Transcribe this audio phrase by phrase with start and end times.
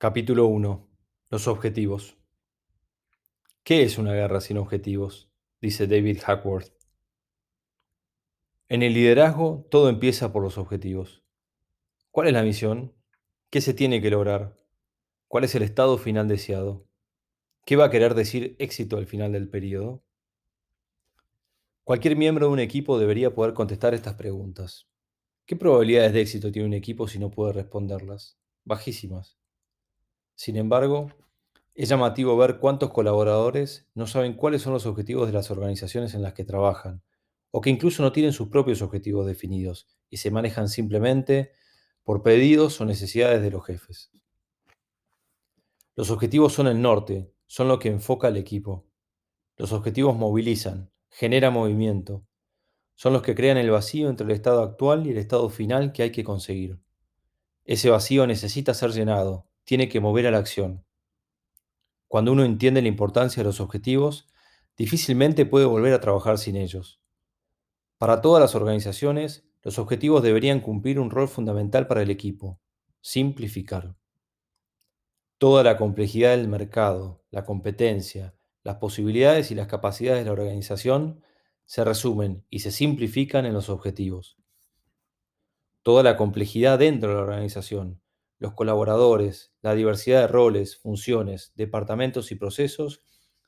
[0.00, 0.88] Capítulo 1.
[1.28, 2.16] Los objetivos.
[3.64, 5.28] ¿Qué es una guerra sin objetivos?
[5.60, 6.72] Dice David Hackworth.
[8.68, 11.24] En el liderazgo todo empieza por los objetivos.
[12.12, 12.94] ¿Cuál es la misión?
[13.50, 14.54] ¿Qué se tiene que lograr?
[15.26, 16.86] ¿Cuál es el estado final deseado?
[17.66, 20.04] ¿Qué va a querer decir éxito al final del periodo?
[21.82, 24.88] Cualquier miembro de un equipo debería poder contestar estas preguntas.
[25.44, 28.38] ¿Qué probabilidades de éxito tiene un equipo si no puede responderlas?
[28.64, 29.38] Bajísimas.
[30.38, 31.10] Sin embargo,
[31.74, 36.22] es llamativo ver cuántos colaboradores no saben cuáles son los objetivos de las organizaciones en
[36.22, 37.02] las que trabajan,
[37.50, 41.50] o que incluso no tienen sus propios objetivos definidos y se manejan simplemente
[42.04, 44.12] por pedidos o necesidades de los jefes.
[45.96, 48.86] Los objetivos son el norte, son lo que enfoca al equipo.
[49.56, 52.24] Los objetivos movilizan, generan movimiento.
[52.94, 56.04] Son los que crean el vacío entre el estado actual y el estado final que
[56.04, 56.78] hay que conseguir.
[57.64, 60.82] Ese vacío necesita ser llenado, tiene que mover a la acción.
[62.06, 64.26] Cuando uno entiende la importancia de los objetivos,
[64.78, 67.02] difícilmente puede volver a trabajar sin ellos.
[67.98, 72.58] Para todas las organizaciones, los objetivos deberían cumplir un rol fundamental para el equipo,
[73.02, 73.94] simplificar.
[75.36, 81.22] Toda la complejidad del mercado, la competencia, las posibilidades y las capacidades de la organización
[81.66, 84.38] se resumen y se simplifican en los objetivos.
[85.82, 88.00] Toda la complejidad dentro de la organización,
[88.38, 93.02] los colaboradores, la diversidad de roles, funciones, departamentos y procesos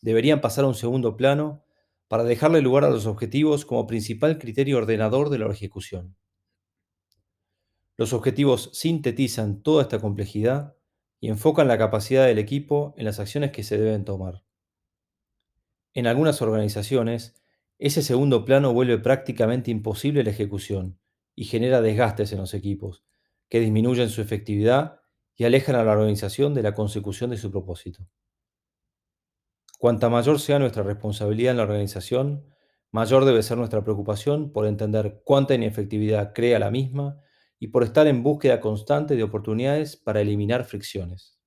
[0.00, 1.64] deberían pasar a un segundo plano
[2.08, 6.16] para dejarle lugar a los objetivos como principal criterio ordenador de la ejecución.
[7.96, 10.76] Los objetivos sintetizan toda esta complejidad
[11.20, 14.42] y enfocan la capacidad del equipo en las acciones que se deben tomar.
[15.94, 17.34] En algunas organizaciones,
[17.78, 20.98] ese segundo plano vuelve prácticamente imposible la ejecución
[21.34, 23.04] y genera desgastes en los equipos,
[23.52, 25.02] que disminuyen su efectividad
[25.36, 28.08] y alejan a la organización de la consecución de su propósito.
[29.78, 32.46] Cuanta mayor sea nuestra responsabilidad en la organización,
[32.92, 37.20] mayor debe ser nuestra preocupación por entender cuánta inefectividad crea la misma
[37.58, 41.38] y por estar en búsqueda constante de oportunidades para eliminar fricciones.